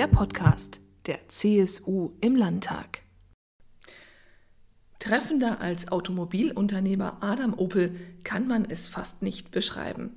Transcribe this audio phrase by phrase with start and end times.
[0.00, 3.02] der Podcast der CSU im Landtag.
[4.98, 10.16] Treffender als Automobilunternehmer Adam Opel kann man es fast nicht beschreiben.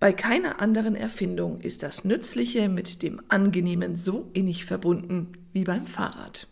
[0.00, 5.86] Bei keiner anderen Erfindung ist das Nützliche mit dem Angenehmen so innig verbunden wie beim
[5.86, 6.48] Fahrrad.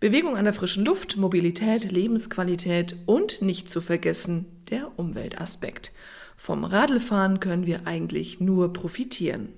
[0.00, 5.92] Bewegung an der frischen Luft, Mobilität, Lebensqualität und nicht zu vergessen der Umweltaspekt.
[6.36, 9.48] Vom Radlfahren können wir eigentlich nur profitieren.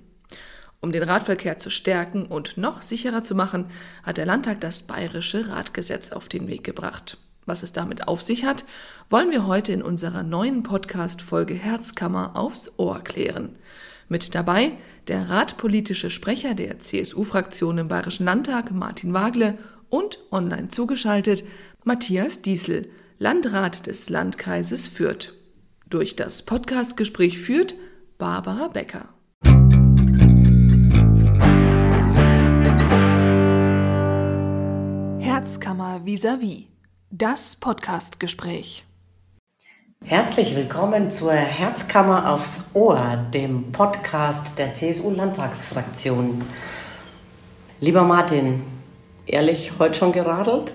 [0.79, 3.65] Um den Radverkehr zu stärken und noch sicherer zu machen,
[4.03, 7.17] hat der Landtag das bayerische Radgesetz auf den Weg gebracht.
[7.45, 8.65] Was es damit auf sich hat,
[9.09, 13.55] wollen wir heute in unserer neuen Podcast-Folge Herzkammer aufs Ohr klären.
[14.09, 14.73] Mit dabei
[15.07, 19.57] der radpolitische Sprecher der CSU-Fraktion im Bayerischen Landtag, Martin Wagle,
[19.89, 21.43] und online zugeschaltet
[21.83, 25.33] Matthias Diesel, Landrat des Landkreises Fürth.
[25.89, 27.75] Durch das Podcastgespräch führt
[28.17, 29.07] Barbara Becker.
[35.37, 36.65] Herzkammer vis-à-vis.
[37.11, 38.83] Das Podcastgespräch.
[40.03, 46.41] Herzlich willkommen zur Herzkammer aufs Ohr, dem Podcast der CSU-Landtagsfraktion.
[47.79, 48.63] Lieber Martin,
[49.27, 50.73] ehrlich heute schon geradelt?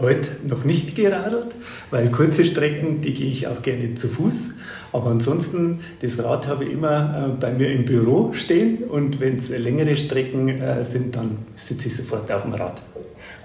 [0.00, 1.54] Heute noch nicht geradelt,
[1.92, 4.56] weil kurze Strecken, die gehe ich auch gerne zu Fuß.
[4.92, 9.36] Aber ansonsten, das Rad habe ich immer äh, bei mir im Büro stehen und wenn
[9.36, 12.82] es längere Strecken äh, sind, dann sitze ich sofort auf dem Rad.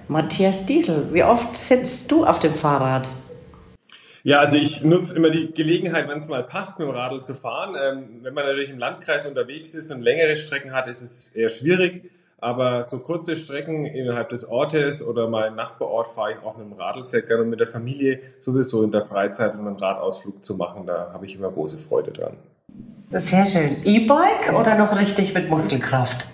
[0.07, 3.09] Matthias Diesel, wie oft sitzt du auf dem Fahrrad?
[4.23, 7.35] Ja, also ich nutze immer die Gelegenheit, wenn es mal passt, mit dem Radl zu
[7.35, 7.75] fahren.
[7.81, 11.49] Ähm, wenn man natürlich im Landkreis unterwegs ist und längere Strecken hat, ist es eher
[11.49, 12.09] schwierig.
[12.39, 16.67] Aber so kurze Strecken innerhalb des Ortes oder mal im Nachbarort fahre ich auch mit
[16.67, 20.43] dem Radl sehr gerne und mit der Familie sowieso in der Freizeit, um einen Radausflug
[20.43, 20.85] zu machen.
[20.85, 22.37] Da habe ich immer große Freude dran.
[23.11, 23.77] Sehr schön.
[23.83, 26.25] E-Bike oder noch richtig mit Muskelkraft?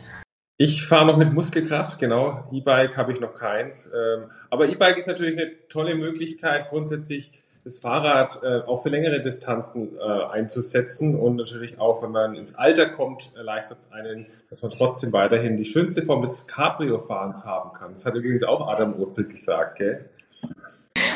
[0.61, 2.43] Ich fahre noch mit Muskelkraft, genau.
[2.51, 3.89] E-Bike habe ich noch keins.
[3.95, 7.31] Ähm, aber E-Bike ist natürlich eine tolle Möglichkeit, grundsätzlich
[7.63, 12.55] das Fahrrad äh, auch für längere Distanzen äh, einzusetzen und natürlich auch, wenn man ins
[12.55, 17.71] Alter kommt, erleichtert es einen, dass man trotzdem weiterhin die schönste Form des Cabrio-Fahrens haben
[17.71, 17.93] kann.
[17.93, 20.09] Das hat übrigens auch Adam Opel gesagt, gell?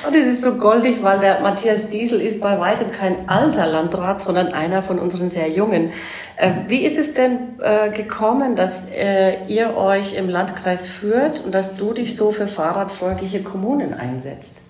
[0.06, 4.20] Und es ist so goldig, weil der Matthias Diesel ist bei weitem kein alter Landrat,
[4.20, 5.94] sondern einer von unseren sehr jungen.
[6.36, 11.56] Äh, wie ist es denn äh, gekommen, dass äh, ihr euch im Landkreis führt und
[11.56, 14.64] dass du dich so für fahrradfreundliche Kommunen einsetzt?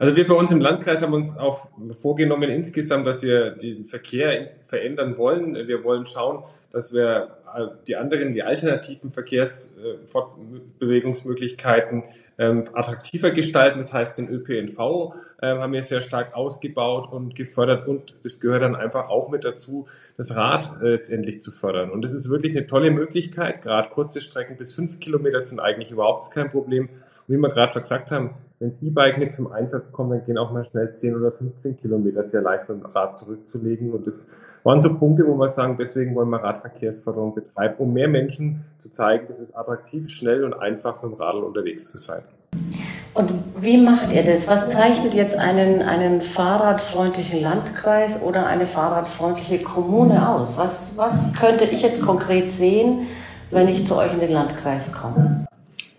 [0.00, 1.68] Also wir bei uns im Landkreis haben uns auch
[2.00, 5.54] vorgenommen insgesamt, dass wir den Verkehr verändern wollen.
[5.54, 7.36] Wir wollen schauen, dass wir
[7.86, 12.02] die anderen, die alternativen Verkehrsfortbewegungsmöglichkeiten
[12.38, 13.78] ähm, attraktiver gestalten.
[13.78, 18.62] Das heißt, den ÖPNV ähm, haben wir sehr stark ausgebaut und gefördert und das gehört
[18.62, 19.86] dann einfach auch mit dazu,
[20.16, 21.90] das Rad äh, letztendlich zu fördern.
[21.90, 23.62] Und das ist wirklich eine tolle Möglichkeit.
[23.62, 26.88] Gerade kurze Strecken bis fünf Kilometer sind eigentlich überhaupt kein Problem.
[27.28, 30.24] Und wie wir gerade schon gesagt haben, wenn das E-Bike nicht zum Einsatz kommt, dann
[30.24, 33.92] gehen auch mal schnell 10 oder 15 Kilometer sehr leicht mit Rad zurückzulegen.
[33.92, 34.28] Und das
[34.64, 38.90] waren so Punkte, wo wir sagen, deswegen wollen wir Radverkehrsförderung betreiben, um mehr Menschen zu
[38.90, 42.22] zeigen, dass es attraktiv, schnell und einfach mit dem Radl unterwegs zu sein.
[43.12, 43.30] Und
[43.60, 44.48] wie macht ihr das?
[44.48, 50.58] Was zeichnet jetzt einen, einen fahrradfreundlichen Landkreis oder eine fahrradfreundliche Kommune aus?
[50.58, 53.06] Was, was könnte ich jetzt konkret sehen,
[53.50, 55.45] wenn ich zu euch in den Landkreis komme?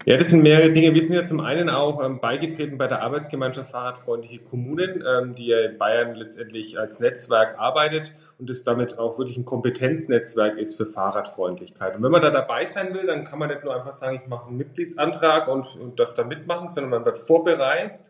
[0.08, 0.94] Ja, das sind mehrere Dinge.
[0.94, 5.48] Wir sind ja zum einen auch ähm, beigetreten bei der Arbeitsgemeinschaft Fahrradfreundliche Kommunen, ähm, die
[5.48, 10.78] ja in Bayern letztendlich als Netzwerk arbeitet und das damit auch wirklich ein Kompetenznetzwerk ist
[10.78, 11.98] für Fahrradfreundlichkeit.
[11.98, 14.30] Und wenn man da dabei sein will, dann kann man nicht nur einfach sagen, ich
[14.30, 18.10] mache einen Mitgliedsantrag und, und darf da mitmachen, sondern man wird vorbereist.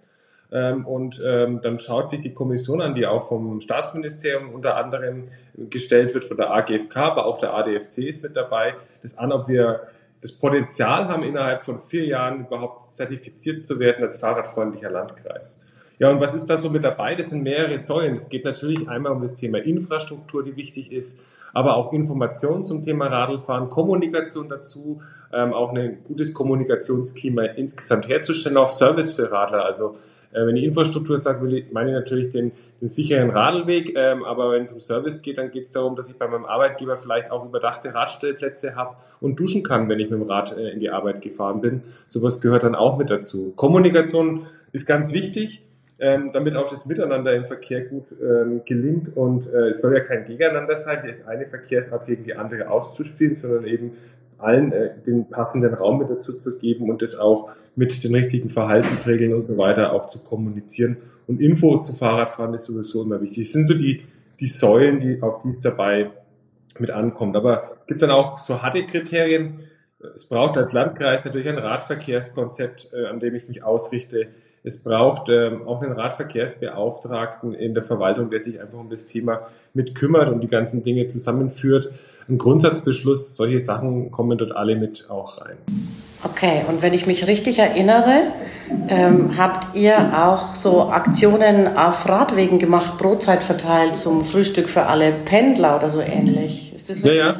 [0.51, 5.29] Ähm, und ähm, dann schaut sich die Kommission an, die auch vom Staatsministerium unter anderem
[5.55, 9.47] gestellt wird, von der AGFK, aber auch der ADFC ist mit dabei, das an, ob
[9.47, 9.87] wir
[10.21, 15.59] das Potenzial haben, innerhalb von vier Jahren überhaupt zertifiziert zu werden als fahrradfreundlicher Landkreis.
[15.99, 17.15] Ja, und was ist da so mit dabei?
[17.15, 18.15] Das sind mehrere Säulen.
[18.15, 21.19] Es geht natürlich einmal um das Thema Infrastruktur, die wichtig ist,
[21.53, 25.01] aber auch Informationen zum Thema Radlfahren, Kommunikation dazu,
[25.33, 29.97] ähm, auch ein gutes Kommunikationsklima insgesamt herzustellen, auch Service für Radler, also
[30.31, 32.51] äh, wenn ich Infrastruktur sage, meine ich natürlich den,
[32.81, 36.09] den sicheren Radlweg, ähm, aber wenn es um Service geht, dann geht es darum, dass
[36.09, 40.19] ich bei meinem Arbeitgeber vielleicht auch überdachte Radstellplätze habe und duschen kann, wenn ich mit
[40.19, 41.83] dem Rad äh, in die Arbeit gefahren bin.
[42.07, 43.53] Sowas gehört dann auch mit dazu.
[43.55, 45.63] Kommunikation ist ganz wichtig.
[45.99, 49.17] Ähm, damit auch das Miteinander im Verkehr gut ähm, gelingt.
[49.17, 53.35] Und äh, es soll ja kein Gegeneinander sein, die eine Verkehrsart gegen die andere auszuspielen,
[53.35, 53.93] sondern eben
[54.37, 58.49] allen äh, den passenden Raum mit dazu zu geben und das auch mit den richtigen
[58.49, 60.97] Verhaltensregeln und so weiter auch zu kommunizieren.
[61.27, 63.45] Und Info zu Fahrradfahren ist sowieso immer wichtig.
[63.45, 64.01] Das sind so die,
[64.39, 66.11] die Säulen, die, auf die es dabei
[66.79, 67.35] mit ankommt.
[67.35, 69.59] Aber es gibt dann auch so harte Kriterien.
[70.15, 74.29] es braucht als Landkreis natürlich ein Radverkehrskonzept, äh, an dem ich mich ausrichte.
[74.67, 79.47] Es braucht ähm, auch einen Radverkehrsbeauftragten in der Verwaltung, der sich einfach um das Thema
[79.73, 81.89] mit kümmert und die ganzen Dinge zusammenführt.
[82.27, 85.55] Ein Grundsatzbeschluss, solche Sachen kommen dort alle mit auch rein.
[86.25, 88.33] Okay, und wenn ich mich richtig erinnere,
[88.89, 95.13] ähm, habt ihr auch so Aktionen auf Radwegen gemacht, Brotzeit verteilt zum Frühstück für alle
[95.13, 96.75] Pendler oder so ähnlich.
[96.75, 97.35] Ist das ja, ja.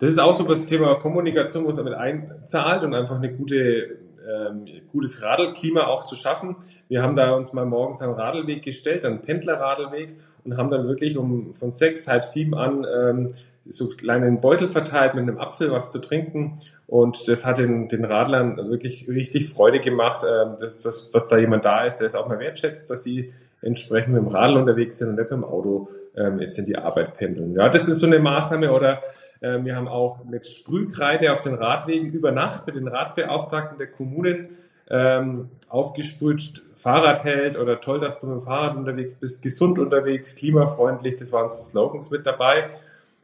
[0.00, 4.05] Das ist auch so das Thema Kommunikation, wo es damit einzahlt und einfach eine gute
[4.26, 6.56] ähm, gutes Radelklima auch zu schaffen.
[6.88, 11.16] Wir haben da uns mal morgens einen Radlweg gestellt, einen Pendlerradlweg und haben dann wirklich
[11.16, 13.32] um von sechs, halb sieben an ähm,
[13.68, 16.54] so kleinen Beutel verteilt mit einem Apfel was zu trinken.
[16.86, 21.38] Und das hat den, den Radlern wirklich richtig Freude gemacht, äh, dass, dass, dass da
[21.38, 23.32] jemand da ist, der es auch mal wertschätzt, dass sie
[23.62, 26.76] entsprechend mit dem Radl unterwegs sind und nicht mit dem Auto ähm, jetzt in die
[26.76, 27.54] Arbeit pendeln.
[27.54, 29.02] Ja, das ist so eine Maßnahme oder
[29.40, 34.56] wir haben auch mit Sprühkreide auf den Radwegen über Nacht mit den Radbeauftragten der Kommunen
[34.88, 41.16] ähm, aufgesprüht, Fahrradheld oder toll, dass du mit dem Fahrrad unterwegs bist, gesund unterwegs, klimafreundlich,
[41.16, 42.70] das waren so Slogans mit dabei.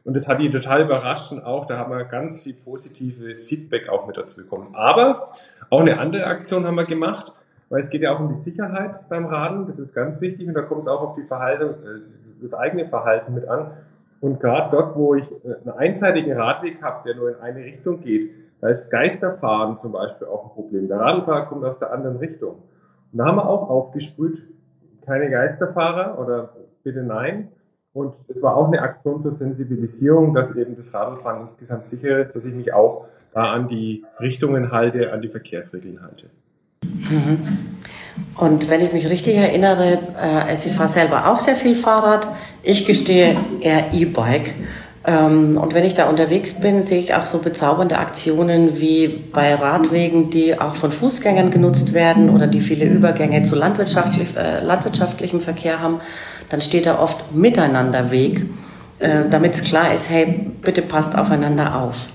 [0.05, 3.87] Und das hat die total überrascht und auch, da haben wir ganz viel positives Feedback
[3.87, 4.75] auch mit dazu bekommen.
[4.75, 5.31] Aber
[5.69, 7.31] auch eine andere Aktion haben wir gemacht,
[7.69, 10.55] weil es geht ja auch um die Sicherheit beim Radeln, das ist ganz wichtig und
[10.55, 12.01] da kommt es auch auf die Verhalten, äh,
[12.41, 13.71] das eigene Verhalten mit an.
[14.23, 17.99] Und gerade dort, wo ich äh, einen einseitigen Radweg habe, der nur in eine Richtung
[17.99, 18.31] geht,
[18.61, 20.87] da ist Geisterfahren zum Beispiel auch ein Problem.
[20.87, 22.51] Der Radlfahrer kommt aus der anderen Richtung.
[23.11, 24.41] Und da haben wir auch aufgesprüht,
[25.05, 26.53] keine Geisterfahrer oder
[26.85, 27.49] bitte nein.
[27.91, 32.33] Und es war auch eine Aktion zur Sensibilisierung, dass eben das Radlfahren insgesamt sicher ist,
[32.33, 36.27] dass ich mich auch da an die Richtungen halte, an die Verkehrsregeln halte.
[36.85, 37.39] Mhm.
[38.37, 42.27] Und wenn ich mich richtig erinnere, äh, ich fahre selber auch sehr viel Fahrrad.
[42.65, 44.53] Ich gestehe eher E-Bike.
[45.05, 49.53] Ähm, und wenn ich da unterwegs bin, sehe ich auch so bezaubernde Aktionen wie bei
[49.53, 55.41] Radwegen, die auch von Fußgängern genutzt werden oder die viele Übergänge zu landwirtschaftlich, äh, landwirtschaftlichem
[55.41, 55.99] Verkehr haben.
[56.49, 58.45] Dann steht da oft Miteinanderweg,
[58.99, 62.07] äh, damit es klar ist, hey, bitte passt aufeinander auf.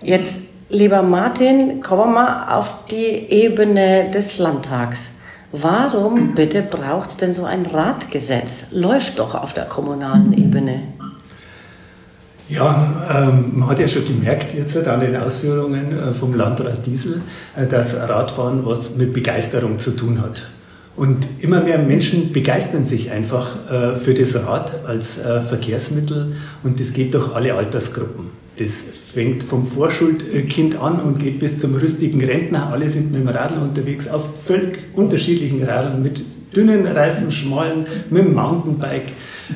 [0.00, 5.17] Jetzt, lieber Martin, kommen wir mal auf die Ebene des Landtags.
[5.52, 8.66] Warum bitte braucht es denn so ein Radgesetz?
[8.70, 10.82] Läuft doch auf der kommunalen Ebene.
[12.50, 17.20] Ja, ähm, man hat ja schon gemerkt jetzt an den Ausführungen äh, vom Landrat Diesel,
[17.56, 20.42] äh, dass Radfahren was mit Begeisterung zu tun hat.
[20.96, 26.80] Und immer mehr Menschen begeistern sich einfach äh, für das Rad als äh, Verkehrsmittel und
[26.80, 28.30] das geht durch alle Altersgruppen.
[28.58, 32.72] Das fängt vom Vorschulkind an und geht bis zum rüstigen Rentner.
[32.72, 36.24] Alle sind mit dem Radl unterwegs, auf völlig unterschiedlichen Radeln, mit
[36.56, 39.12] dünnen Reifen, schmalen, mit dem Mountainbike,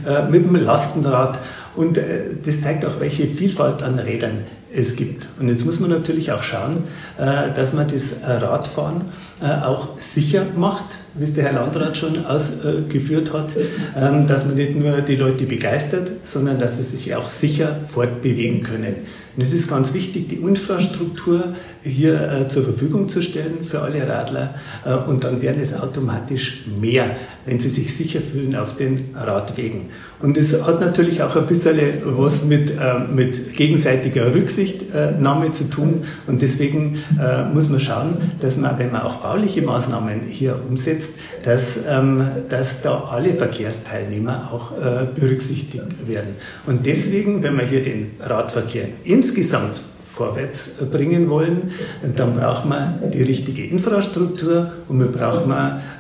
[0.06, 1.40] äh, mit dem Lastenrad.
[1.75, 5.28] Und äh, das zeigt auch, welche Vielfalt an Rädern es gibt.
[5.40, 6.84] Und jetzt muss man natürlich auch schauen,
[7.19, 9.02] äh, dass man das Radfahren
[9.40, 13.50] auch sicher macht wie es der Herr Landrat schon ausgeführt hat,
[13.96, 18.62] ähm, dass man nicht nur die Leute begeistert, sondern dass sie sich auch sicher fortbewegen
[18.62, 18.96] können.
[19.34, 24.06] Und es ist ganz wichtig, die Infrastruktur hier äh, zur Verfügung zu stellen für alle
[24.06, 24.54] Radler
[24.84, 27.16] äh, und dann werden es automatisch mehr,
[27.46, 29.86] wenn sie sich sicher fühlen auf den Radwegen.
[30.22, 36.05] Und es hat natürlich auch ein bisschen was mit, äh, mit gegenseitiger Rücksichtnahme zu tun
[36.26, 41.14] und deswegen äh, muss man schauen, dass man, wenn man auch bauliche Maßnahmen hier umsetzt,
[41.44, 46.36] dass, ähm, dass da alle Verkehrsteilnehmer auch äh, berücksichtigt werden.
[46.67, 49.81] Und deswegen, wenn man hier den Radverkehr in insgesamt
[50.12, 51.72] vorwärts bringen wollen,
[52.16, 55.52] dann braucht man die richtige Infrastruktur und wir brauchen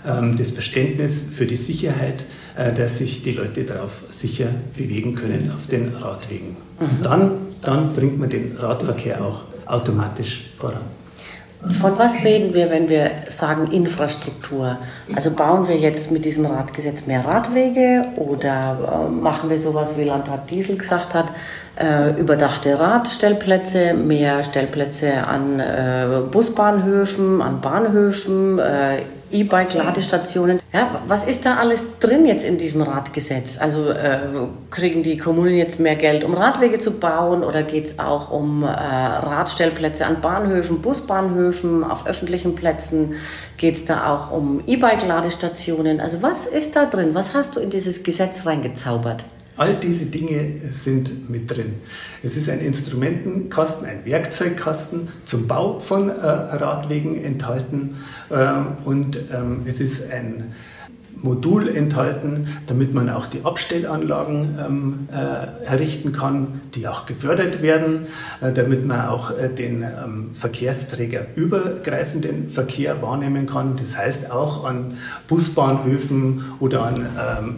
[0.06, 2.26] ähm, das Verständnis für die Sicherheit,
[2.56, 6.56] äh, dass sich die Leute darauf sicher bewegen können auf den Radwegen.
[6.78, 7.02] Und mhm.
[7.02, 7.30] dann,
[7.62, 10.82] dann bringt man den Radverkehr auch automatisch voran.
[11.70, 14.78] Von was reden wir, wenn wir sagen Infrastruktur?
[15.14, 20.02] Also bauen wir jetzt mit diesem Radgesetz mehr Radwege oder äh, machen wir sowas, wie
[20.02, 21.26] Landrat Diesel gesagt hat,
[21.76, 29.02] äh, überdachte Radstellplätze, mehr Stellplätze an äh, Busbahnhöfen, an Bahnhöfen, äh,
[29.32, 30.60] E-Bike-Ladestationen.
[30.72, 33.58] Ja, was ist da alles drin jetzt in diesem Radgesetz?
[33.58, 34.18] Also äh,
[34.70, 38.62] kriegen die Kommunen jetzt mehr Geld, um Radwege zu bauen oder geht es auch um
[38.62, 43.14] äh, Radstellplätze an Bahnhöfen, Busbahnhöfen, auf öffentlichen Plätzen?
[43.56, 46.00] Geht es da auch um E-Bike-Ladestationen?
[46.00, 47.14] Also was ist da drin?
[47.14, 49.24] Was hast du in dieses Gesetz reingezaubert?
[49.62, 51.74] All diese Dinge sind mit drin.
[52.20, 57.94] Es ist ein Instrumentenkasten, ein Werkzeugkasten zum Bau von äh, Radwegen enthalten
[58.32, 60.52] ähm, und ähm, es ist ein
[61.14, 68.08] Modul enthalten, damit man auch die Abstellanlagen ähm, äh, errichten kann, die auch gefördert werden,
[68.40, 73.76] äh, damit man auch äh, den ähm, Verkehrsträger übergreifenden Verkehr wahrnehmen kann.
[73.80, 77.56] Das heißt auch an Busbahnhöfen oder an ähm,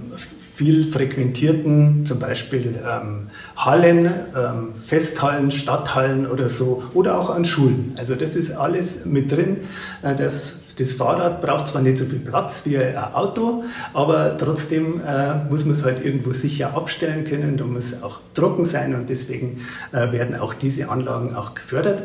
[0.54, 7.94] viel frequentierten, zum Beispiel ähm, Hallen, ähm, Festhallen, Stadthallen oder so, oder auch an Schulen.
[7.96, 9.56] Also das ist alles mit drin.
[10.02, 15.00] Äh, das, das Fahrrad braucht zwar nicht so viel Platz wie ein Auto, aber trotzdem
[15.04, 17.56] äh, muss man es halt irgendwo sicher abstellen können.
[17.56, 19.60] Da muss auch trocken sein und deswegen
[19.92, 22.04] äh, werden auch diese Anlagen auch gefördert.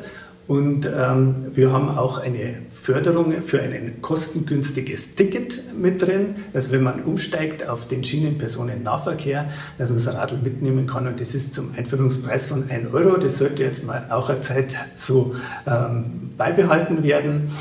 [0.49, 6.81] Und ähm, wir haben auch eine Förderung für ein kostengünstiges Ticket mit drin, dass wenn
[6.81, 11.05] man umsteigt auf den Schienenpersonennahverkehr, dass man das Radl mitnehmen kann.
[11.05, 13.17] Und das ist zum Einführungspreis von 1 Euro.
[13.17, 15.35] Das sollte jetzt mal auch eine Zeit so
[15.67, 17.51] ähm, beibehalten werden.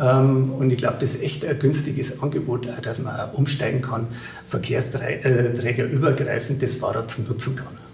[0.00, 4.06] Ähm, und ich glaube, das ist echt ein günstiges Angebot, dass man umsteigen kann,
[4.46, 7.87] Verkehrsträger übergreifend das Fahrrad nutzen kann.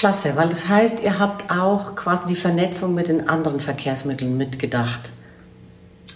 [0.00, 5.12] Klasse, weil das heißt, ihr habt auch quasi die Vernetzung mit den anderen Verkehrsmitteln mitgedacht.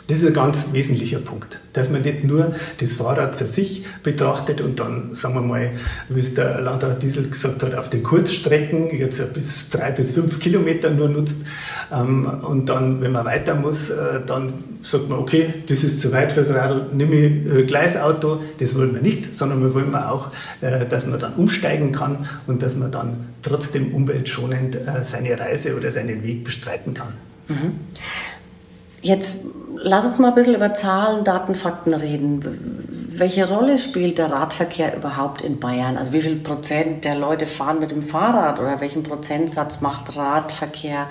[0.06, 4.60] Das ist ein ganz wesentlicher Punkt, dass man nicht nur das Fahrrad für sich betrachtet
[4.60, 5.70] und dann, sagen wir mal,
[6.10, 10.40] wie es der Landrat Diesel gesagt hat, auf den Kurzstrecken jetzt bis drei bis fünf
[10.40, 11.38] Kilometer nur nutzt
[11.90, 16.12] ähm, und dann, wenn man weiter muss, äh, dann sagt man, okay, das ist zu
[16.12, 20.32] weit fürs Radl, nehme ich äh, Gleisauto, das wollen wir nicht, sondern wir wollen auch,
[20.60, 25.90] äh, dass man dann umsteigen kann und dass man dann trotzdem umweltschonend seine Reise oder
[25.90, 27.14] seinen Weg bestreiten kann.
[27.48, 27.72] Mhm.
[29.04, 29.44] Jetzt
[29.76, 32.40] lass uns mal ein bisschen über Zahlen, Daten, Fakten reden.
[33.10, 35.98] Welche Rolle spielt der Radverkehr überhaupt in Bayern?
[35.98, 41.06] Also wie viel Prozent der Leute fahren mit dem Fahrrad oder welchen Prozentsatz macht Radverkehr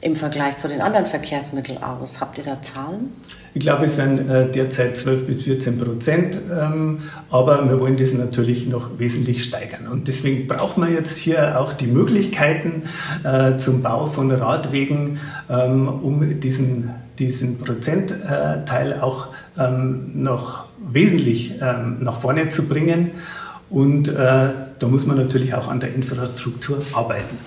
[0.00, 2.20] im Vergleich zu den anderen Verkehrsmitteln aus?
[2.20, 3.12] Habt ihr da Zahlen?
[3.54, 8.12] Ich glaube, es sind äh, derzeit 12 bis 14 Prozent, ähm, aber wir wollen das
[8.12, 9.88] natürlich noch wesentlich steigern.
[9.88, 12.84] Und deswegen braucht man jetzt hier auch die Möglichkeiten
[13.24, 15.18] äh, zum Bau von Radwegen,
[15.50, 19.28] ähm, um diesen diesen Prozentteil auch
[19.58, 23.12] ähm, noch wesentlich ähm, nach vorne zu bringen.
[23.70, 27.38] Und äh, da muss man natürlich auch an der Infrastruktur arbeiten.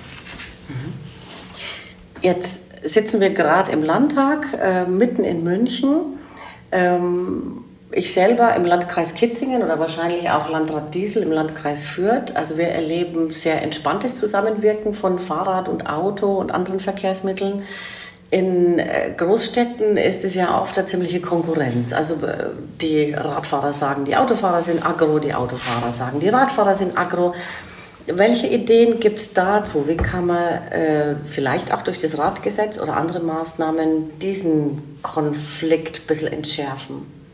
[2.22, 6.18] Jetzt sitzen wir gerade im Landtag, äh, mitten in München.
[6.72, 12.36] Ähm, ich selber im Landkreis Kitzingen oder wahrscheinlich auch Landrat Diesel im Landkreis Fürth.
[12.36, 17.64] Also wir erleben sehr entspanntes Zusammenwirken von Fahrrad und Auto und anderen Verkehrsmitteln.
[18.36, 21.94] In äh, Großstädten ist es ja oft eine ziemliche Konkurrenz.
[21.94, 22.48] Also äh,
[22.82, 27.34] die Radfahrer sagen, die Autofahrer sind aggro, die Autofahrer sagen, die Radfahrer sind aggro.
[28.08, 29.88] Welche Ideen gibt es dazu?
[29.88, 36.08] Wie kann man äh, vielleicht auch durch das Radgesetz oder andere Maßnahmen diesen Konflikt ein
[36.08, 37.25] bisschen entschärfen?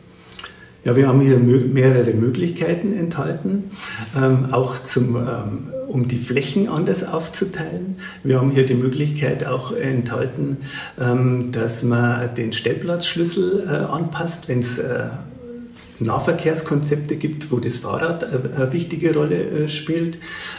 [0.84, 3.70] Ja, wir haben hier mehrere Möglichkeiten enthalten,
[4.16, 7.98] ähm, auch zum, ähm, um die Flächen anders aufzuteilen.
[8.24, 10.56] Wir haben hier die Möglichkeit auch enthalten,
[11.00, 15.04] ähm, dass man den Stellplatzschlüssel äh, anpasst, wenn es äh,
[16.00, 20.18] Nahverkehrskonzepte gibt, wo das Fahrrad äh, eine wichtige Rolle äh, spielt.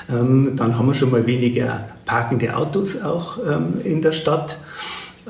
[0.10, 4.58] Ähm, dann haben wir schon mal weniger parkende Autos auch ähm, in der Stadt.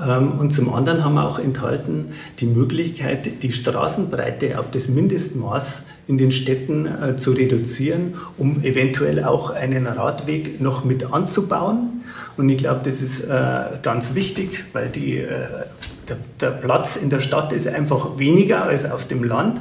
[0.02, 2.08] Ähm, und zum anderen haben wir auch enthalten
[2.40, 9.24] die Möglichkeit, die Straßenbreite auf das Mindestmaß in den Städten äh, zu reduzieren, um eventuell
[9.24, 12.02] auch einen Radweg noch mit anzubauen.
[12.36, 15.48] Und ich glaube, das ist äh, ganz wichtig, weil die äh,
[16.10, 19.60] der, der, Platz in der Stadt ist einfach weniger als auf dem Land.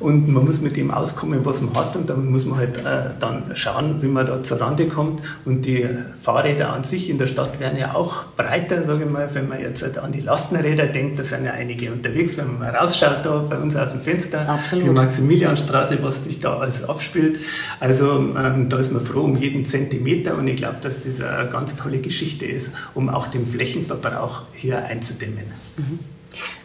[0.00, 1.96] Und man muss mit dem auskommen, was man hat.
[1.96, 5.22] Und dann muss man halt äh, dann schauen, wie man da zur Rande kommt.
[5.44, 5.88] Und die
[6.22, 9.60] Fahrräder an sich in der Stadt werden ja auch breiter, sage ich mal, wenn man
[9.60, 13.24] jetzt halt an die Lastenräder denkt, da sind ja einige unterwegs, wenn man mal rausschaut
[13.24, 14.84] da bei uns aus dem Fenster, Absolut.
[14.84, 17.38] die Maximilianstraße, was sich da alles abspielt,
[17.80, 20.36] also ähm, da ist man froh um jeden Zentimeter.
[20.36, 24.84] Und ich glaube, dass das eine ganz tolle Geschichte ist, um auch den Flächenverbrauch hier
[24.84, 25.44] einzudämmen.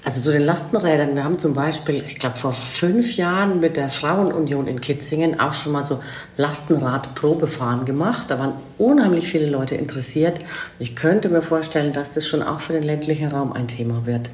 [0.03, 1.15] Also zu den Lastenrädern.
[1.15, 5.53] Wir haben zum Beispiel, ich glaube, vor fünf Jahren mit der Frauenunion in Kitzingen auch
[5.53, 6.01] schon mal so
[6.37, 8.25] Lastenrad-Probefahren gemacht.
[8.29, 10.39] Da waren unheimlich viele Leute interessiert.
[10.79, 14.29] Ich könnte mir vorstellen, dass das schon auch für den ländlichen Raum ein Thema wird.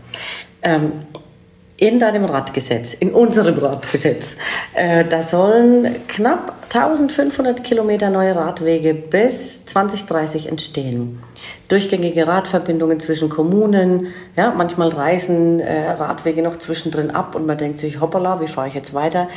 [0.62, 0.92] Ähm,
[1.78, 4.38] in deinem Radgesetz, in unserem Radgesetz,
[4.74, 11.20] äh, da sollen knapp 1500 Kilometer neue Radwege bis 2030 entstehen.
[11.68, 17.80] Durchgängige Radverbindungen zwischen Kommunen, ja, manchmal reisen äh, Radwege noch zwischendrin ab und man denkt
[17.80, 19.30] sich, hoppala, wie fahre ich jetzt weiter?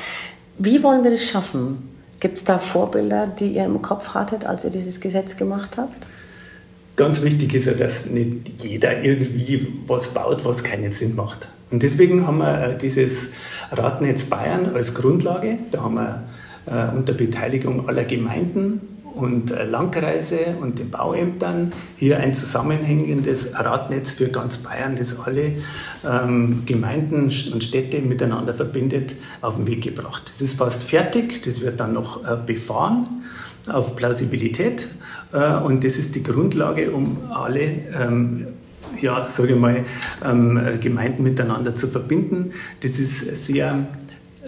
[0.58, 1.94] Wie wollen wir das schaffen?
[2.20, 6.06] Gibt es da Vorbilder, die ihr im Kopf hattet, als ihr dieses Gesetz gemacht habt?
[6.98, 11.48] ganz wichtig ist ja, dass nicht jeder irgendwie was baut, was keinen Sinn macht.
[11.70, 13.32] Und deswegen haben wir äh, dieses
[13.70, 15.58] Radnetz Bayern als Grundlage.
[15.70, 16.22] Da haben wir
[16.66, 18.80] äh, unter Beteiligung aller Gemeinden
[19.14, 25.52] und äh, Landkreise und den Bauämtern hier ein zusammenhängendes Radnetz für ganz Bayern, das alle
[26.08, 30.22] ähm, Gemeinden und Städte miteinander verbindet, auf den Weg gebracht.
[30.30, 33.24] Das ist fast fertig, das wird dann noch befahren
[33.68, 34.88] auf Plausibilität
[35.64, 38.46] und das ist die Grundlage, um alle ähm,
[39.00, 39.84] ja, sage ich mal,
[40.24, 42.52] ähm, Gemeinden miteinander zu verbinden.
[42.80, 43.86] Das ist sehr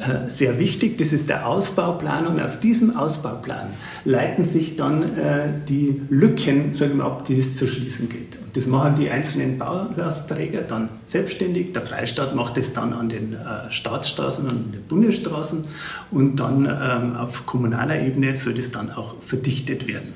[0.00, 0.97] äh, sehr wichtig.
[0.97, 3.69] Das ist der Ausbauplan und aus diesem Ausbauplan
[4.07, 8.38] leiten sich dann äh, die Lücken sagen wir, ab, die es zu schließen gilt.
[8.42, 11.73] Und das machen die einzelnen Baulastträger dann selbstständig.
[11.75, 15.64] Der Freistaat macht es dann an den äh, Staatsstraßen und den Bundesstraßen
[16.12, 20.14] und dann ähm, auf kommunaler Ebene soll das dann auch verdichtet werden.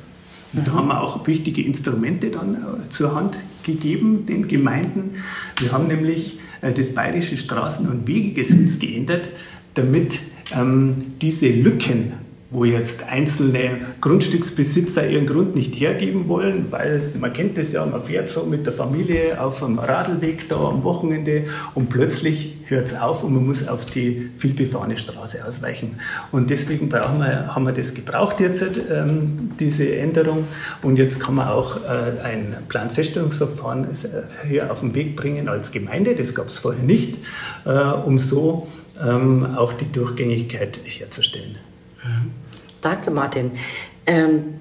[0.56, 5.14] Und da haben wir auch wichtige Instrumente dann äh, zur Hand gegeben, den Gemeinden.
[5.58, 9.28] Wir haben nämlich äh, das Bayerische Straßen- und Wegegesetz geändert,
[9.74, 10.20] damit
[10.52, 12.12] ähm, diese Lücken,
[12.50, 18.00] wo jetzt einzelne Grundstücksbesitzer ihren Grund nicht hergeben wollen, weil man kennt das ja, man
[18.00, 22.94] fährt so mit der Familie auf einem Radlweg da am Wochenende und plötzlich hört es
[22.94, 25.98] auf und man muss auf die vielbefahrene Straße ausweichen.
[26.32, 30.44] Und deswegen brauchen wir, haben wir das gebraucht jetzt, ähm, diese Änderung.
[30.82, 35.72] Und jetzt kann man auch äh, ein Planfeststellungsverfahren äh, hier auf den Weg bringen als
[35.72, 37.18] Gemeinde, das gab es vorher nicht,
[37.64, 38.68] äh, um so
[39.02, 41.56] ähm, auch die Durchgängigkeit herzustellen.
[42.80, 43.52] Danke, Martin.
[44.06, 44.60] Ähm,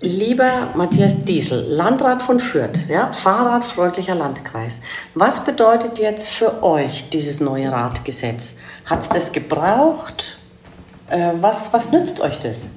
[0.00, 4.82] lieber Matthias Diesel, Landrat von Fürth, ja, fahrradfreundlicher Landkreis.
[5.14, 8.58] Was bedeutet jetzt für euch dieses neue Radgesetz?
[8.84, 10.38] Hat es das gebraucht?
[11.08, 12.68] Äh, was, was nützt euch das?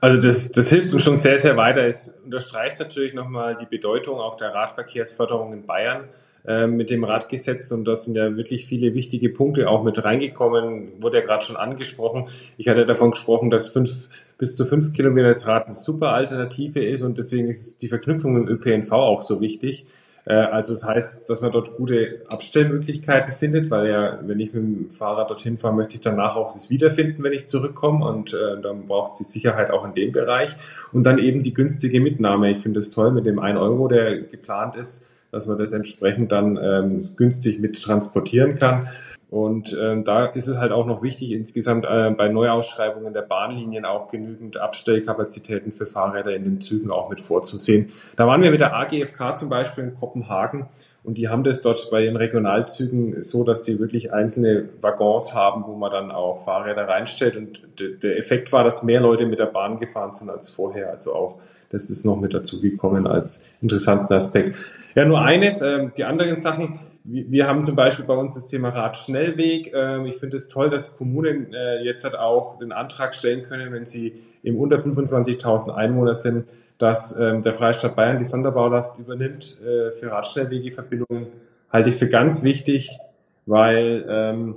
[0.00, 1.86] Also das, das hilft uns schon sehr, sehr weiter.
[1.86, 6.04] Es unterstreicht natürlich nochmal die Bedeutung auch der Radverkehrsförderung in Bayern.
[6.48, 10.92] Ähm, mit dem Radgesetz und da sind ja wirklich viele wichtige Punkte auch mit reingekommen,
[11.02, 12.28] wurde ja gerade schon angesprochen.
[12.56, 16.84] Ich hatte davon gesprochen, dass fünf, bis zu fünf Kilometer das Rad eine super Alternative
[16.84, 19.86] ist und deswegen ist die Verknüpfung mit dem ÖPNV auch so wichtig.
[20.24, 24.62] Äh, also das heißt, dass man dort gute Abstellmöglichkeiten findet, weil ja, wenn ich mit
[24.62, 28.60] dem Fahrrad dorthin fahre, möchte ich danach auch das wiederfinden, wenn ich zurückkomme und äh,
[28.62, 30.54] dann braucht es die Sicherheit auch in dem Bereich
[30.92, 32.52] und dann eben die günstige Mitnahme.
[32.52, 36.32] Ich finde es toll mit dem 1 Euro, der geplant ist, dass man das entsprechend
[36.32, 38.88] dann ähm, günstig mit transportieren kann.
[39.28, 43.84] Und ähm, da ist es halt auch noch wichtig, insgesamt äh, bei Neuausschreibungen der Bahnlinien
[43.84, 47.90] auch genügend Abstellkapazitäten für Fahrräder in den Zügen auch mit vorzusehen.
[48.14, 50.66] Da waren wir mit der AGFK zum Beispiel in Kopenhagen
[51.02, 55.64] und die haben das dort bei den Regionalzügen so, dass die wirklich einzelne Waggons haben,
[55.66, 57.36] wo man dann auch Fahrräder reinstellt.
[57.36, 57.60] Und
[58.02, 60.90] der Effekt war, dass mehr Leute mit der Bahn gefahren sind als vorher.
[60.90, 61.40] Also auch
[61.70, 64.56] das ist noch mit dazugekommen als interessanten Aspekt.
[64.94, 68.70] Ja, nur eines, äh, die anderen Sachen, wir, haben zum Beispiel bei uns das Thema
[68.70, 69.72] Radschnellweg.
[69.72, 73.72] Äh, ich finde es toll, dass Kommunen äh, jetzt halt auch den Antrag stellen können,
[73.72, 76.46] wenn sie im unter 25.000 Einwohner sind,
[76.78, 81.28] dass ähm, der Freistaat Bayern die Sonderbaulast übernimmt äh, für Radschnellwegeverbindungen,
[81.72, 82.98] halte ich für ganz wichtig,
[83.46, 84.56] weil ähm,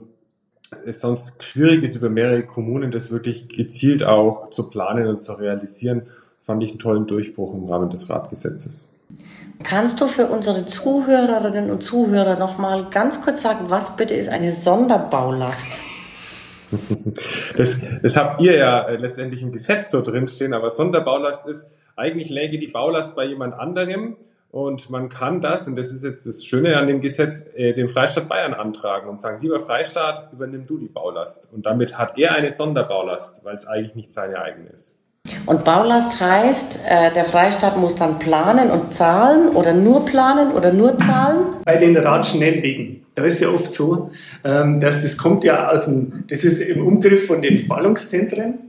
[0.85, 5.33] es sonst schwierig ist, über mehrere Kommunen das wirklich gezielt auch zu planen und zu
[5.33, 6.03] realisieren.
[6.49, 8.89] Fand ich einen tollen Durchbruch im Rahmen des Radgesetzes.
[9.61, 14.29] Kannst du für unsere Zuhörerinnen und Zuhörer noch mal ganz kurz sagen, was bitte ist
[14.29, 15.79] eine Sonderbaulast?
[17.55, 22.29] Das, das habt ihr ja äh, letztendlich im Gesetz so drinstehen, aber Sonderbaulast ist, eigentlich
[22.29, 24.17] läge die Baulast bei jemand anderem
[24.49, 27.87] und man kann das, und das ist jetzt das Schöne an dem Gesetz, äh, den
[27.87, 31.51] Freistaat Bayern antragen und sagen, lieber Freistaat, übernimm du die Baulast.
[31.53, 34.98] Und damit hat er eine Sonderbaulast, weil es eigentlich nicht seine eigene ist.
[35.49, 40.71] Und Baulast heißt, äh, der Freistaat muss dann planen und zahlen oder nur planen oder
[40.71, 41.37] nur zahlen?
[41.65, 43.03] Bei den Radschnellwegen.
[43.15, 44.11] Da ist ja oft so,
[44.43, 48.59] ähm, dass das kommt ja aus dem, das ist im Umgriff von den Ballungszentren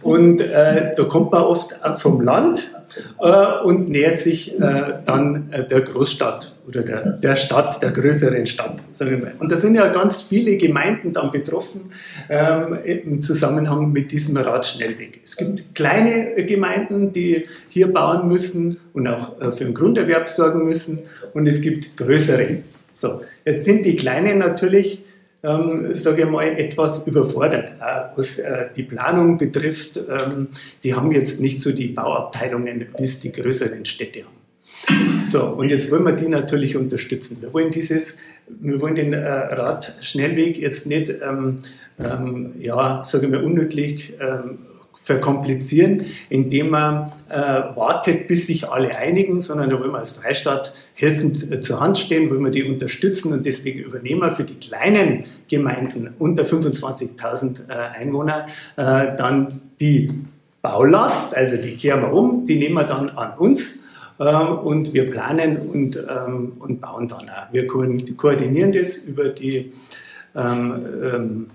[0.00, 2.72] und äh, da kommt man oft vom Land
[3.20, 8.46] äh, und nähert sich äh, dann äh, der Großstadt oder der, der Stadt, der größeren
[8.46, 8.82] Stadt.
[8.92, 9.34] Sagen wir mal.
[9.38, 11.90] Und da sind ja ganz viele Gemeinden dann betroffen
[12.28, 15.20] ähm, im Zusammenhang mit diesem Radschnellweg.
[15.24, 20.64] Es gibt kleine Gemeinden, die hier bauen müssen und auch äh, für den Grunderwerb sorgen
[20.64, 21.00] müssen
[21.34, 22.58] und es gibt größere.
[22.94, 25.02] So, jetzt sind die Kleinen natürlich
[25.42, 29.96] ähm, sage ich mal, etwas überfordert, äh, was äh, die Planung betrifft.
[29.96, 30.48] Ähm,
[30.84, 35.26] die haben jetzt nicht so die Bauabteilungen, wie es die größeren Städte haben.
[35.26, 37.38] So, und jetzt wollen wir die natürlich unterstützen.
[37.40, 41.56] Wir wollen dieses, wir wollen den äh, Radschnellweg jetzt nicht, ähm,
[41.98, 44.58] ähm, ja, sage ich mal, unnötig ähm,
[45.02, 50.74] verkomplizieren, indem man äh, wartet, bis sich alle einigen, sondern da wollen wir als Freistaat
[50.94, 54.54] helfend äh, zur Hand stehen, wollen wir die unterstützen und deswegen übernehmen wir für die
[54.54, 60.10] kleinen Gemeinden unter 25.000 äh, Einwohner äh, dann die
[60.62, 63.80] Baulast, also die kehren wir um, die nehmen wir dann an uns
[64.20, 67.52] äh, und wir planen und, ähm, und bauen dann auch.
[67.52, 69.72] Wir koordinieren das über die
[70.36, 71.46] ähm, ähm,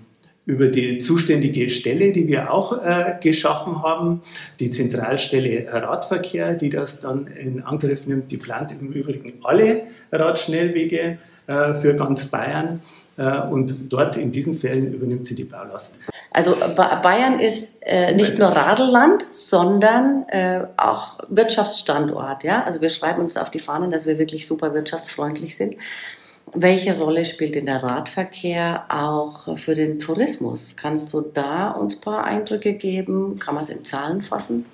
[0.48, 4.22] über die zuständige Stelle, die wir auch äh, geschaffen haben,
[4.58, 8.32] die Zentralstelle Radverkehr, die das dann in Angriff nimmt.
[8.32, 12.80] Die plant im Übrigen alle Radschnellwege äh, für ganz Bayern
[13.18, 16.00] äh, und dort in diesen Fällen übernimmt sie die Baulast.
[16.30, 16.56] Also
[17.02, 22.42] Bayern ist äh, nicht nur Radelland, sondern äh, auch Wirtschaftsstandort.
[22.44, 22.64] Ja?
[22.64, 25.76] Also wir schreiben uns auf die Fahnen, dass wir wirklich super wirtschaftsfreundlich sind.
[26.54, 30.76] Welche Rolle spielt denn der Radverkehr auch für den Tourismus?
[30.76, 33.38] Kannst du da uns ein paar Eindrücke geben?
[33.38, 34.64] Kann man es in Zahlen fassen?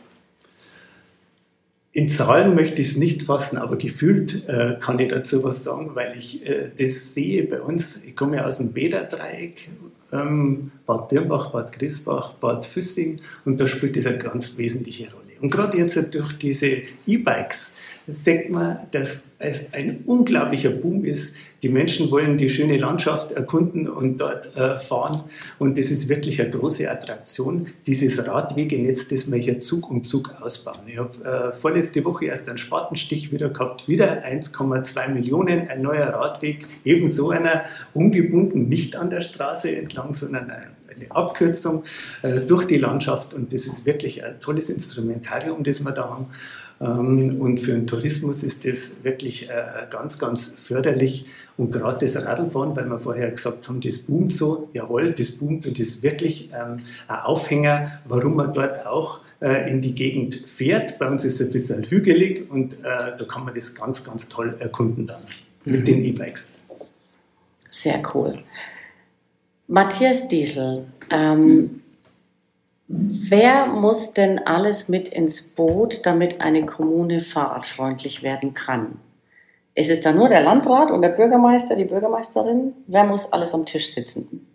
[1.93, 5.93] In Zahlen möchte ich es nicht fassen, aber gefühlt äh, kann ich dazu was sagen,
[5.95, 8.05] weil ich äh, das sehe bei uns.
[8.05, 9.71] Ich komme ja aus dem Bäderdreieck,
[10.13, 15.25] ähm, Bad Birnbach, Bad Griesbach, Bad Füssing und da spielt das eine ganz wesentliche Rolle.
[15.41, 21.37] Und gerade jetzt durch diese E-Bikes sieht man, dass es ein unglaublicher Boom ist.
[21.63, 25.25] Die Menschen wollen die schöne Landschaft erkunden und dort äh, fahren.
[25.59, 30.35] Und das ist wirklich eine große Attraktion, dieses Radwegenetz, das wir hier Zug um Zug
[30.41, 30.81] ausbauen.
[30.87, 36.09] Ich habe äh, vorletzte Woche erst einen Spatenstich wieder gehabt, wieder 1,2 Millionen, ein neuer
[36.09, 37.65] Radweg, ebenso einer,
[37.95, 41.85] ungebunden, nicht an der Straße entlang, sondern eine Abkürzung
[42.23, 43.35] äh, durch die Landschaft.
[43.35, 46.27] Und das ist wirklich ein tolles Instrumentarium, das wir da haben.
[46.81, 51.27] Ähm, und für den Tourismus ist das wirklich äh, ganz, ganz förderlich.
[51.57, 55.67] Und gerade das Radlfahren, weil wir vorher gesagt haben, das boomt so, jawohl, das boomt
[55.67, 60.49] und das ist wirklich ähm, ein Aufhänger, warum man dort auch äh, in die Gegend
[60.49, 60.99] fährt.
[60.99, 64.29] Bei uns ist es ein bisschen hügelig und äh, da kann man das ganz, ganz
[64.29, 65.23] toll erkunden dann
[65.65, 65.85] mit mhm.
[65.85, 66.55] den E-Bikes.
[67.71, 68.39] Sehr cool.
[69.67, 71.83] Matthias Diesel, ähm,
[72.87, 78.99] Wer muss denn alles mit ins Boot, damit eine Kommune fahrradfreundlich werden kann?
[79.75, 82.75] Ist es da nur der Landrat und der Bürgermeister, die Bürgermeisterin?
[82.87, 84.47] Wer muss alles am Tisch sitzen?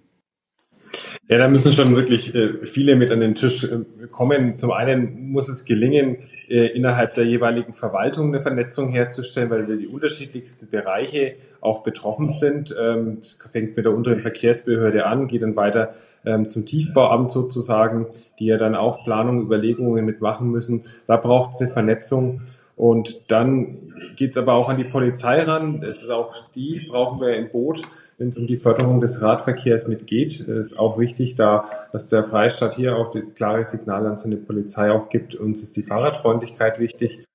[1.27, 4.55] Ja, da müssen schon wirklich äh, viele mit an den Tisch äh, kommen.
[4.55, 9.87] Zum einen muss es gelingen, äh, innerhalb der jeweiligen Verwaltung eine Vernetzung herzustellen, weil die
[9.87, 12.75] unterschiedlichsten Bereiche auch betroffen sind.
[12.79, 15.93] Ähm, das fängt mit der unteren Verkehrsbehörde an, geht dann weiter
[16.25, 18.07] ähm, zum Tiefbauamt sozusagen,
[18.39, 20.85] die ja dann auch Planungen, Überlegungen mitmachen müssen.
[21.07, 22.41] Da braucht es eine Vernetzung.
[22.75, 25.81] Und dann geht es aber auch an die Polizei ran.
[25.81, 27.81] Das ist auch die brauchen wir im Boot,
[28.17, 30.39] wenn es um die Förderung des Radverkehrs mitgeht.
[30.39, 34.37] Es ist auch wichtig, da, dass der Freistaat hier auch das klare Signal an seine
[34.37, 35.35] Polizei auch gibt.
[35.35, 37.25] Uns ist die Fahrradfreundlichkeit wichtig.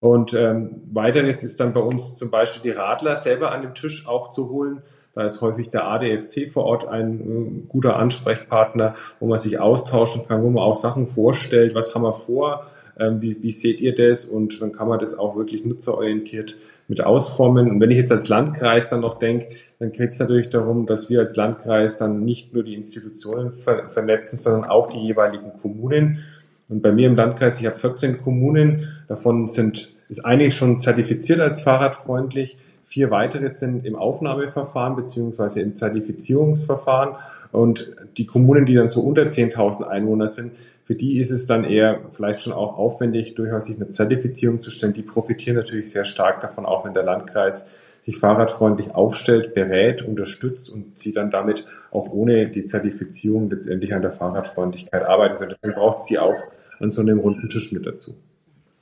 [0.00, 4.06] Und ähm, weiteres ist dann bei uns zum Beispiel die Radler selber an den Tisch
[4.06, 4.82] auch zu holen.
[5.14, 10.26] Da ist häufig der ADFC vor Ort ein äh, guter Ansprechpartner, wo man sich austauschen
[10.26, 12.66] kann, wo man auch Sachen vorstellt, was haben wir vor,
[12.98, 14.24] ähm, wie, wie seht ihr das?
[14.24, 16.56] Und dann kann man das auch wirklich nutzerorientiert
[16.88, 17.70] mit ausformen.
[17.70, 19.48] Und wenn ich jetzt als Landkreis dann noch denke,
[19.78, 23.88] dann geht es natürlich darum, dass wir als Landkreis dann nicht nur die Institutionen ver
[23.90, 26.24] vernetzen, sondern auch die jeweiligen Kommunen.
[26.68, 31.40] Und bei mir im Landkreis, ich habe 14 Kommunen, davon sind, ist eigentlich schon zertifiziert
[31.40, 32.58] als fahrradfreundlich.
[32.84, 37.16] Vier weitere sind im Aufnahmeverfahren beziehungsweise im Zertifizierungsverfahren.
[37.50, 40.52] Und die Kommunen, die dann so unter 10.000 Einwohner sind,
[40.84, 44.70] für die ist es dann eher vielleicht schon auch aufwendig, durchaus sich eine Zertifizierung zu
[44.70, 44.92] stellen.
[44.92, 47.66] Die profitieren natürlich sehr stark davon, auch wenn der Landkreis
[48.02, 54.02] sich fahrradfreundlich aufstellt, berät, unterstützt und sie dann damit auch ohne die Zertifizierung letztendlich an
[54.02, 55.54] der Fahrradfreundlichkeit arbeiten können.
[55.56, 56.36] Deswegen braucht es sie auch
[56.80, 58.14] an so einem runden Tisch mit dazu.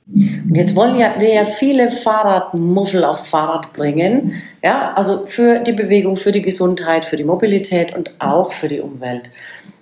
[0.05, 4.33] Und jetzt wollen ja, wir ja viele Fahrradmuffel aufs Fahrrad bringen.
[4.61, 8.81] Ja, also für die Bewegung, für die Gesundheit, für die Mobilität und auch für die
[8.81, 9.29] Umwelt.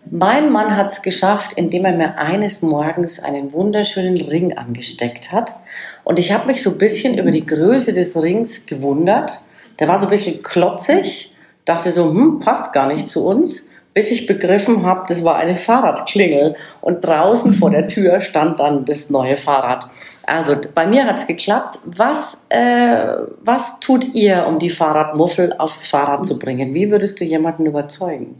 [0.10, 5.56] Mein Mann hat es geschafft, indem er mir eines Morgens einen wunderschönen Ring angesteckt hat.
[6.04, 9.42] Und ich habe mich so ein bisschen über die Größe des Rings gewundert.
[9.80, 11.36] Der war so ein bisschen klotzig.
[11.66, 15.56] Dachte so, hm, passt gar nicht zu uns bis ich begriffen habe, das war eine
[15.56, 19.88] Fahrradklingel und draußen vor der Tür stand dann das neue Fahrrad.
[20.28, 21.80] Also bei mir hat's geklappt.
[21.86, 26.74] Was, äh, was tut ihr, um die Fahrradmuffel aufs Fahrrad zu bringen?
[26.74, 28.40] Wie würdest du jemanden überzeugen?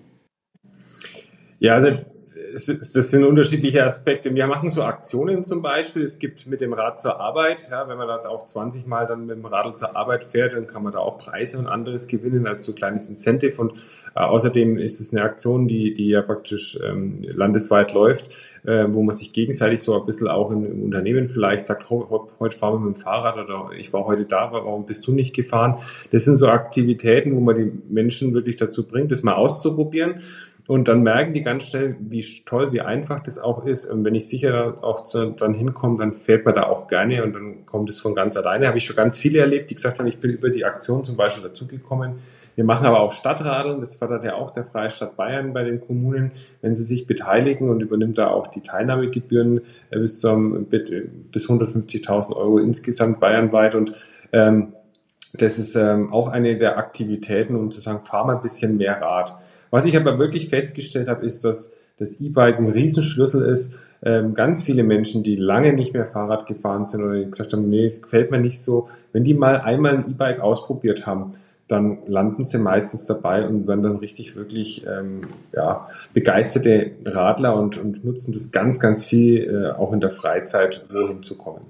[1.60, 1.98] Ja, also
[2.54, 4.34] das sind unterschiedliche Aspekte.
[4.34, 6.04] Wir machen so Aktionen zum Beispiel.
[6.04, 9.26] Es gibt mit dem Rad zur Arbeit, ja, wenn man da auch 20 Mal dann
[9.26, 12.48] mit dem Radl zur Arbeit fährt, dann kann man da auch Preise und anderes gewinnen
[12.48, 13.62] als so kleines Incentive.
[13.62, 13.74] Und
[14.16, 18.36] äh, außerdem ist es eine Aktion, die, die ja praktisch ähm, landesweit läuft,
[18.66, 22.74] äh, wo man sich gegenseitig so ein bisschen auch im Unternehmen vielleicht sagt, heute fahren
[22.74, 25.78] wir mit dem Fahrrad oder ich war heute da, warum bist du nicht gefahren?
[26.12, 30.22] Das sind so Aktivitäten, wo man die Menschen wirklich dazu bringt, das mal auszuprobieren.
[30.68, 33.88] Und dann merken die ganz schnell, wie toll, wie einfach das auch ist.
[33.88, 37.34] Und wenn ich sicher auch zu, dann hinkomme, dann fährt man da auch gerne und
[37.34, 38.68] dann kommt es von ganz alleine.
[38.68, 41.18] Habe ich schon ganz viele erlebt, die gesagt haben, ich bin über die Aktion zum
[41.18, 42.20] Beispiel dazugekommen.
[42.56, 46.32] Wir machen aber auch Stadtradeln, das fördert ja auch der Freistaat Bayern bei den Kommunen,
[46.62, 52.36] wenn sie sich beteiligen und übernimmt da auch die Teilnahmegebühren äh, bis, zum, bis 150.000
[52.36, 53.74] Euro insgesamt bayernweit.
[53.74, 53.94] Und
[54.34, 54.74] ähm,
[55.34, 59.02] das ist ähm, auch eine der Aktivitäten, um zu sagen, fahr mal ein bisschen mehr
[59.02, 59.38] Rad.
[59.72, 63.74] Was ich aber wirklich festgestellt habe, ist, dass das E-Bike ein Riesenschlüssel ist.
[64.04, 67.86] Ähm, ganz viele Menschen, die lange nicht mehr Fahrrad gefahren sind oder gesagt haben, nee,
[67.86, 71.32] es gefällt mir nicht so, wenn die mal einmal ein E-Bike ausprobiert haben,
[71.68, 75.22] dann landen sie meistens dabei und werden dann richtig wirklich ähm,
[75.56, 80.86] ja, begeisterte Radler und, und nutzen das ganz, ganz viel äh, auch in der Freizeit,
[80.92, 81.62] wohin zu kommen.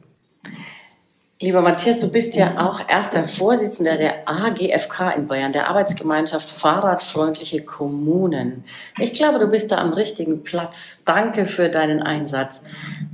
[1.42, 7.64] Lieber Matthias, du bist ja auch erster Vorsitzender der AGFK in Bayern, der Arbeitsgemeinschaft Fahrradfreundliche
[7.64, 8.64] Kommunen.
[9.00, 11.02] Ich glaube, du bist da am richtigen Platz.
[11.04, 12.64] Danke für deinen Einsatz.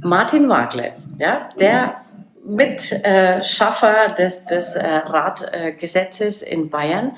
[0.02, 2.02] Martin Wagle, ja, der
[2.44, 7.16] Mitschaffer des, des äh, Radgesetzes in Bayern.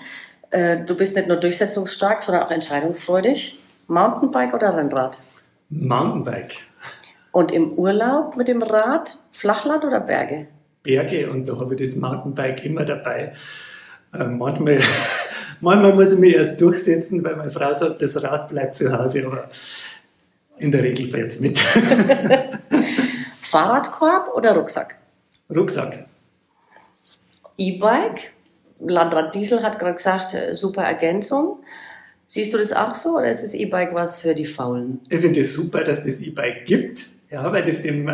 [0.52, 3.60] Äh, du bist nicht nur durchsetzungsstark, sondern auch entscheidungsfreudig.
[3.88, 5.17] Mountainbike oder Rennrad?
[5.69, 6.58] Mountainbike.
[7.32, 10.48] Und im Urlaub mit dem Rad, Flachland oder Berge?
[10.89, 13.34] Berge und da habe ich das Mountainbike immer dabei.
[14.13, 14.80] Äh, manchmal,
[15.62, 19.28] manchmal muss ich mich erst durchsetzen, weil meine Frau sagt, das Rad bleibt zu Hause,
[19.28, 19.49] aber
[20.58, 21.60] in der Regel fällt es mit.
[23.41, 24.99] Fahrradkorb oder Rucksack?
[25.49, 26.06] Rucksack.
[27.58, 28.32] E-Bike,
[28.80, 31.60] Landrat Diesel hat gerade gesagt, äh, super Ergänzung.
[32.25, 35.02] Siehst du das auch so oder ist das E-Bike was für die Faulen?
[35.10, 38.13] Ich finde es super, dass das E-Bike gibt, ja, weil das dem äh,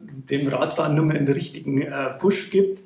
[0.00, 2.82] dem Radfahren nur mal einen richtigen äh, Push gibt.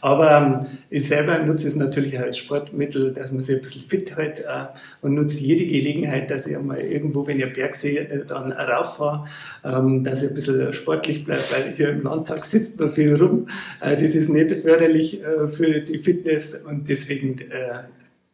[0.00, 4.16] Aber ähm, ich selber nutze es natürlich als Sportmittel, dass man sich ein bisschen fit
[4.16, 4.66] hält äh,
[5.00, 9.24] und nutze jede Gelegenheit, dass ich mal irgendwo, wenn ich einen Berg äh, dann rauffahre,
[9.64, 13.46] ähm, dass ich ein bisschen sportlich bleibe, weil hier im Landtag sitzt man viel rum.
[13.80, 17.84] Äh, das ist nicht förderlich äh, für die Fitness und deswegen äh,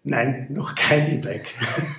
[0.03, 1.49] Nein, noch kein E-Bike.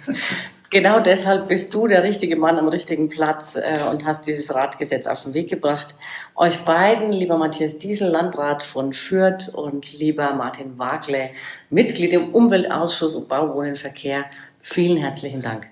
[0.71, 5.05] Genau deshalb bist du der richtige Mann am richtigen Platz äh, und hast dieses Radgesetz
[5.05, 5.95] auf den Weg gebracht.
[6.33, 11.31] Euch beiden, lieber Matthias Diesel, Landrat von Fürth und lieber Martin Wagle,
[11.69, 14.23] Mitglied im Umweltausschuss und Bau, Wohnen, Verkehr,
[14.61, 15.67] vielen herzlichen Dank.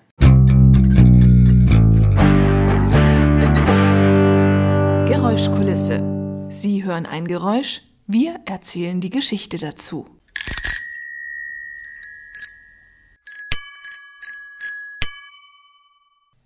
[5.08, 6.04] Geräuschkulisse.
[6.50, 10.19] Sie hören ein Geräusch, wir erzählen die Geschichte dazu.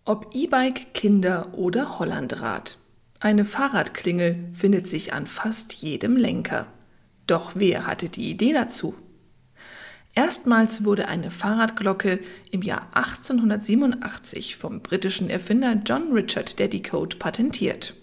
[0.06, 2.78] Ob E-Bike, Kinder oder Hollandrad.
[3.22, 6.68] Eine Fahrradklingel findet sich an fast jedem Lenker.
[7.26, 8.96] Doch wer hatte die Idee dazu?
[10.14, 12.20] Erstmals wurde eine Fahrradglocke
[12.52, 17.94] im Jahr 1887 vom britischen Erfinder John Richard Dedicoat patentiert.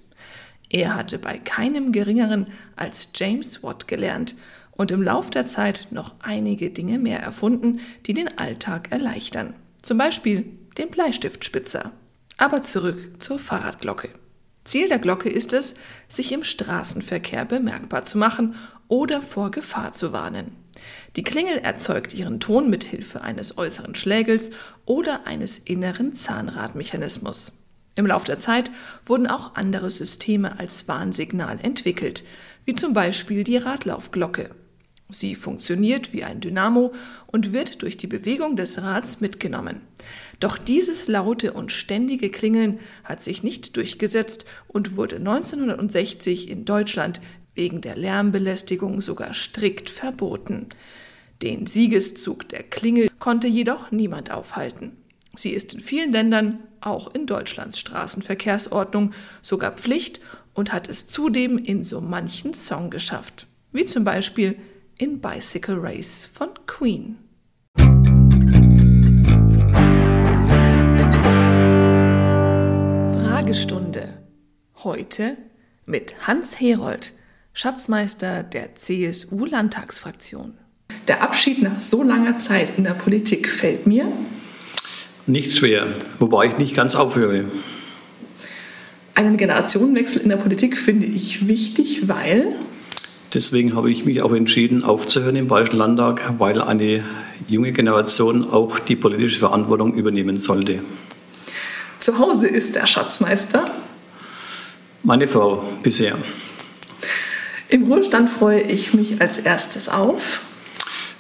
[0.70, 4.36] Er hatte bei keinem geringeren als James Watt gelernt
[4.72, 9.52] und im Lauf der Zeit noch einige Dinge mehr erfunden, die den Alltag erleichtern.
[9.82, 10.46] Zum Beispiel
[10.78, 11.92] den Bleistiftspitzer.
[12.36, 14.08] Aber zurück zur Fahrradglocke.
[14.64, 15.74] Ziel der Glocke ist es,
[16.08, 18.54] sich im Straßenverkehr bemerkbar zu machen
[18.88, 20.56] oder vor Gefahr zu warnen.
[21.16, 24.50] Die Klingel erzeugt ihren Ton mit Hilfe eines äußeren Schlägels
[24.86, 27.60] oder eines inneren Zahnradmechanismus.
[27.96, 28.70] Im Lauf der Zeit
[29.04, 32.24] wurden auch andere Systeme als Warnsignal entwickelt,
[32.64, 34.50] wie zum Beispiel die Radlaufglocke.
[35.12, 36.92] Sie funktioniert wie ein Dynamo
[37.26, 39.80] und wird durch die Bewegung des Rads mitgenommen.
[40.38, 47.20] Doch dieses laute und ständige Klingeln hat sich nicht durchgesetzt und wurde 1960 in Deutschland
[47.54, 50.68] wegen der Lärmbelästigung sogar strikt verboten.
[51.42, 54.96] Den Siegeszug der Klingel konnte jedoch niemand aufhalten.
[55.34, 60.20] Sie ist in vielen Ländern, auch in Deutschlands Straßenverkehrsordnung, sogar Pflicht
[60.54, 64.56] und hat es zudem in so manchen Song geschafft, wie zum Beispiel
[65.00, 67.16] in Bicycle Race von Queen.
[73.24, 74.18] Fragestunde.
[74.84, 75.38] Heute
[75.86, 77.14] mit Hans Herold,
[77.54, 80.58] Schatzmeister der CSU-Landtagsfraktion.
[81.08, 84.12] Der Abschied nach so langer Zeit in der Politik fällt mir
[85.26, 85.86] nicht schwer,
[86.18, 87.46] wobei ich nicht ganz aufhöre.
[89.14, 92.56] Einen Generationenwechsel in der Politik finde ich wichtig, weil
[93.32, 97.04] Deswegen habe ich mich auch entschieden, aufzuhören im Bayerischen Landtag, weil eine
[97.46, 100.80] junge Generation auch die politische Verantwortung übernehmen sollte.
[102.00, 103.64] Zu Hause ist der Schatzmeister.
[105.04, 106.16] Meine Frau bisher.
[107.68, 110.40] Im Ruhestand freue ich mich als erstes auf.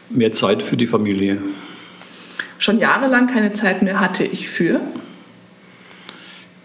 [0.08, 1.40] Mehr Zeit für die Familie.
[2.58, 4.80] Schon jahrelang keine Zeit mehr hatte ich für.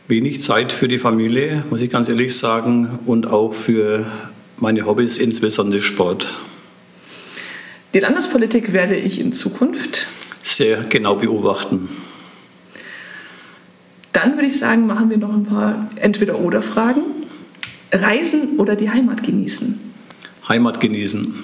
[0.08, 4.05] Wenig Zeit für die Familie, muss ich ganz ehrlich sagen, und auch für
[4.58, 6.32] meine Hobbys, insbesondere Sport.
[7.94, 10.08] Die Landespolitik werde ich in Zukunft
[10.44, 11.89] sehr genau beobachten.
[14.12, 17.04] Dann würde ich sagen, machen wir noch ein paar Entweder-Oder-Fragen.
[17.91, 19.80] Reisen oder die Heimat genießen?
[20.48, 21.36] Heimat genießen.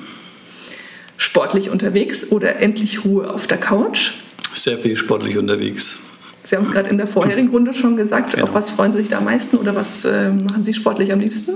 [1.17, 4.12] Sportlich unterwegs oder endlich Ruhe auf der Couch?
[4.54, 6.04] Sehr viel sportlich unterwegs.
[6.43, 8.34] Sie haben es gerade in der vorherigen Runde schon gesagt.
[8.34, 8.45] Genau.
[8.45, 11.19] Auf was freuen Sie sich da am meisten oder was äh, machen Sie sportlich am
[11.19, 11.54] liebsten?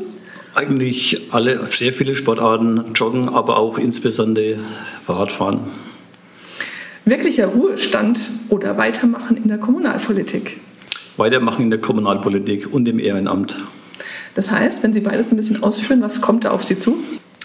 [0.56, 4.58] Eigentlich alle, sehr viele Sportarten, Joggen, aber auch insbesondere
[5.02, 5.60] Fahrradfahren.
[7.04, 10.62] Wirklicher Ruhestand oder Weitermachen in der Kommunalpolitik?
[11.18, 13.58] Weitermachen in der Kommunalpolitik und im Ehrenamt.
[14.34, 16.98] Das heißt, wenn Sie beides ein bisschen ausführen, was kommt da auf Sie zu?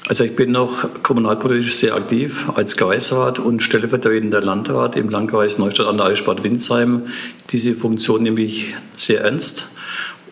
[0.08, 5.88] Also ich bin noch kommunalpolitisch sehr aktiv als Kreisrat und stellvertretender Landrat im Landkreis Neustadt
[5.88, 7.06] an der Eisbad Windsheim.
[7.50, 9.66] Diese Funktion nehme ich sehr ernst.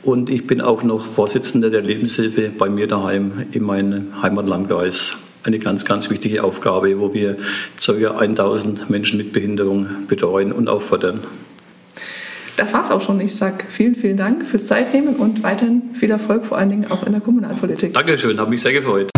[0.02, 5.16] Und ich bin auch noch Vorsitzender der Lebenshilfe bei mir daheim in meinem Heimatlandkreis.
[5.44, 7.36] Eine ganz, ganz wichtige Aufgabe, wo wir
[7.84, 8.18] ca.
[8.18, 11.20] 1000 Menschen mit Behinderung betreuen und auffordern.
[12.56, 13.20] Das war's auch schon.
[13.20, 17.06] Ich sage vielen, vielen Dank fürs Zeitnehmen und weiterhin viel Erfolg, vor allen Dingen auch
[17.06, 17.94] in der Kommunalpolitik.
[17.94, 19.08] Dankeschön, habe mich sehr gefreut.